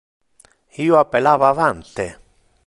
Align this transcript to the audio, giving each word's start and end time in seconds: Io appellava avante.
Io 0.85 0.97
appellava 1.01 1.51
avante. 1.57 2.11